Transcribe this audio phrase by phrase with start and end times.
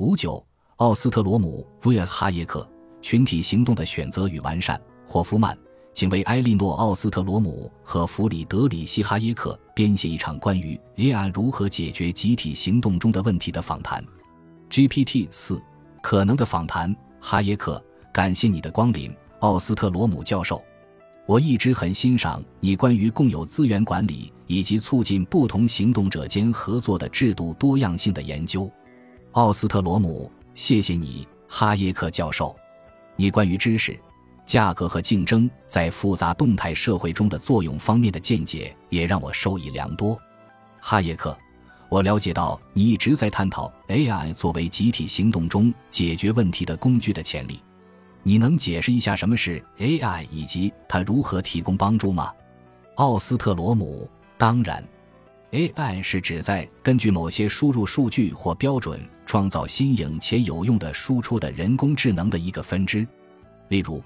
[0.00, 0.42] 五九，
[0.76, 2.66] 奥斯特罗姆 vs 哈耶克，
[3.02, 4.80] 群体行动的选择与完善。
[5.06, 5.54] 霍夫曼，
[5.92, 14.02] 请为埃莉诺·奥斯特罗姆和弗里德里希·哈耶克编写一场关于 AI 如何解决集体行动中的问题的访谈。
[14.70, 15.62] GPT 四，
[16.00, 16.96] 可能的访谈。
[17.20, 20.64] 哈耶克，感谢你的光临，奥斯特罗姆教授。
[21.26, 28.68] 我一直很欣赏你关于共有资源管理以及促进不同行动者间合作的制度多样性的研究。
[29.32, 32.54] 奥斯特罗姆，谢谢你，哈耶克教授。
[33.14, 33.96] 你关于知识、
[34.44, 40.18] 价格和竞争在复杂动态社会中的作用方面的见解也让我受益良多。
[40.80, 41.36] 哈耶克，
[41.88, 47.60] 我了解到你一直在探讨 AI 作为集体行动中解决问题的工具的潜力。
[48.24, 52.32] 你能解释一下什么是 AI 以及它如何提供帮助吗？
[52.96, 54.84] 奥斯特罗姆，当然。
[55.52, 63.06] AI 是指在根据某些输入数据或标准创造新颖且有用的输出的人工智能的一个分支。
[63.68, 64.00] 例如，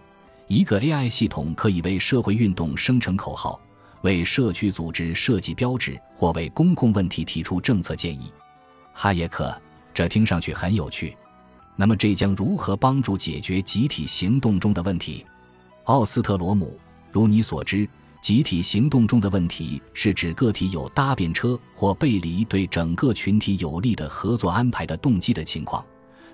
[0.46, 3.60] 一个 AI 系统可以为社会运动生成口号，
[4.00, 8.32] 为社区组织设计标志，或为公共问题提出政策建议。
[8.94, 9.54] 哈耶克，
[9.92, 11.14] 这听上去很有趣。
[11.76, 15.26] 那么，这将如何帮助解决集体行动中的问题？
[15.84, 16.78] 奥斯特罗姆，
[17.12, 17.86] 如你所知。
[18.24, 25.84] 集体行动中的问题是指个体有搭便车或背离对整个群体有利的合作安排的动机的情况，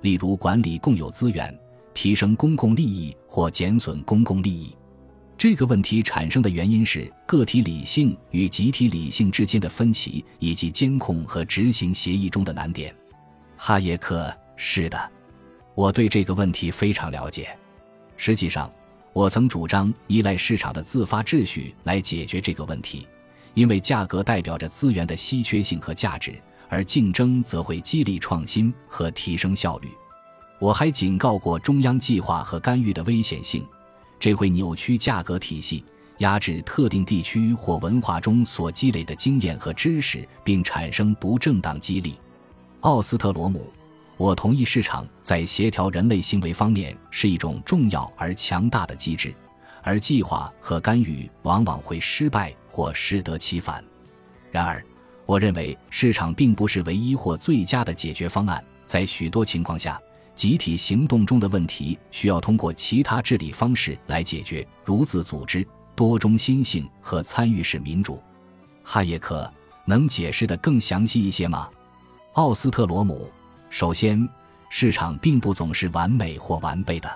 [0.03, 1.53] 例如管理共有资源、
[1.93, 4.73] 提升公共利益或减损公共利益。
[5.37, 12.95] 这个问题产生的原因是个体理性与集体理性之间的分歧，以及监控和执行协议中的难点。
[13.57, 15.11] 哈耶克：是的，
[15.75, 17.49] 我对这个问题非常了解。
[18.17, 18.71] 实际上。
[19.13, 23.07] 我曾主张依赖市场的自发秩序来解决这个问题，
[23.55, 29.89] 因为价格代表着资源的稀缺性和价值，而竞争则会激励创新和提升效率。
[30.61, 33.67] 我还警告过中央计划和干预的危险性，
[34.21, 35.85] 这会扭曲价格体系，
[36.19, 42.15] 压制特定地区或文化中所积累的经验和知识，并产生不正当激励。
[42.81, 43.71] 奥斯特罗姆。
[44.21, 49.35] 我同意，市场在协调人类行为方面是一种重要而强大的机制，
[49.83, 53.83] 而计划和干预往往会失败或适得其反。
[54.51, 54.85] 然而，
[55.25, 58.63] 我认为市场并不是唯一或最佳的解决方案。
[58.85, 59.99] 在许多情况下，
[60.35, 65.67] 集体行动中的问题需要通过其他治理方式来解决，如自组织、
[65.97, 68.23] 多中心性和参与式民主。
[68.85, 69.51] 哈耶克，
[69.87, 71.71] 能解释的更详细一些吗？
[72.35, 73.27] 奥斯特罗姆。
[73.71, 74.29] 首先，
[74.69, 77.09] 市场并不总是完美或完备的，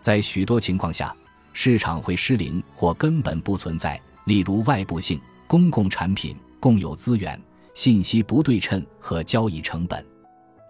[0.00, 1.14] 在许多情况下，
[1.52, 7.40] 市场会失灵或根本不存在，例如外部性、公共产品、共有资源、
[7.74, 10.04] 信息不对称和交易成本。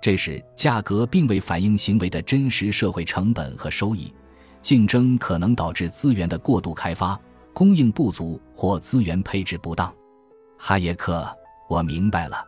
[0.02, 4.12] 这时，价格并未反映行为的真实社会成本和收益。
[4.60, 7.18] 竞争可能导致资源的过度开发、
[7.52, 9.92] 供应不足或资源配置不当。
[10.58, 11.28] 哈耶克，
[11.68, 12.44] 我明白了。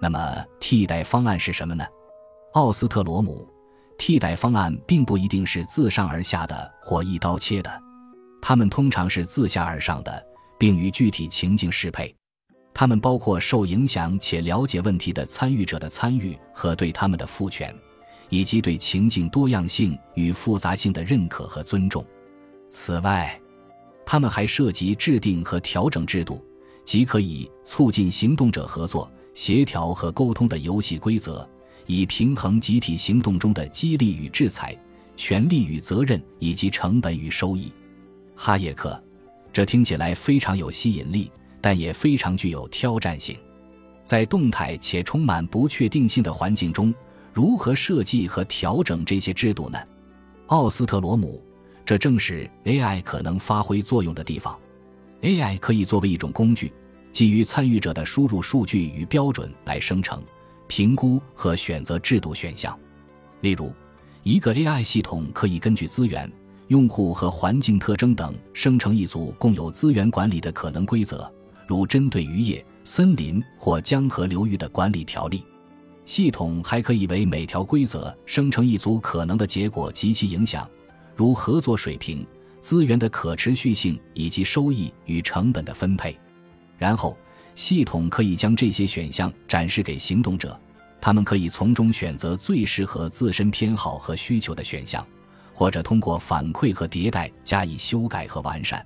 [0.00, 1.84] 那么，替代方案是什么呢？
[2.56, 3.46] 奥斯特罗姆，
[3.98, 7.70] 替代方案并不一定是自上而下的或一刀切的，
[8.40, 10.26] 它们通常是自下而上的，
[10.58, 12.16] 并与具体情境适配。
[12.72, 17.76] 它们包括受影响且了解问题的参与者的参与和对他们的赋权，
[18.30, 22.02] 以及对情境多样性与复杂性的认可和尊重。
[22.70, 23.38] 此外，
[24.06, 26.42] 它们还涉及制定和调整制度，
[26.86, 31.46] 即可以促进行动者合作、协调和沟通的游戏规则。
[31.86, 34.76] 以平衡集体行动中的激励与制裁、
[35.16, 37.72] 权利与责任以及成本与收益。
[38.34, 39.02] 哈耶克，
[39.52, 41.30] 这听起来非常有吸引力，
[41.60, 43.36] 但也非常具有挑战性。
[44.04, 46.94] 在动态且充满不确定性的环境中，
[47.32, 49.78] 如何设计和调整这些制度呢？
[50.46, 51.42] 奥斯特罗姆，
[51.84, 54.56] 这正是 AI 可能发挥作用的地方。
[55.22, 56.72] AI 可以作为一种工具，
[57.10, 60.22] 基于参与者的输入数据与标准来生成。
[60.68, 62.78] 评估和选择制度选项，
[63.40, 63.72] 例如，
[64.22, 66.30] 一个 AI 系统可以根据资源、
[66.68, 71.32] 用户和环境特征等生成一组共有资源管理的可能规则，
[71.66, 75.44] 如针对渔业、森林或江河流域的管理条例。
[76.04, 80.68] 系统还可以为每条规则生成一组可能的结果及其影响，
[81.14, 82.26] 如合作水平、
[82.60, 86.18] 资源的可持续性以及收益与成本的分配，
[86.76, 87.16] 然后。
[87.56, 90.56] 系统可以将这些选项展示给行动者，
[91.00, 95.04] 他们可以从中选择最适合自身偏好和需求的选项，
[95.54, 98.84] 或者通过反馈和迭代加以修改和完善。